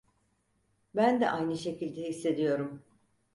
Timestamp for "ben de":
0.95-1.29